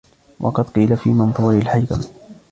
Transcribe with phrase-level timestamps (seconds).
[0.39, 2.01] وَقَدْ قِيلَ فِي مَنْثُورِ الْحِكَمِ